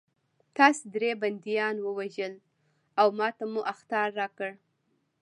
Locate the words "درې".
0.95-1.11